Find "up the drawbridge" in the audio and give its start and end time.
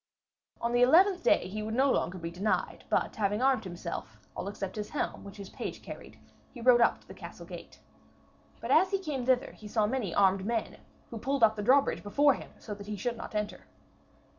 11.43-12.01